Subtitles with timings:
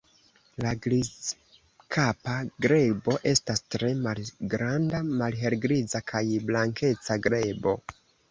[0.63, 7.77] La Grizkapa grebo estas tre malgranda malhelgriza kaj blankeca grebo.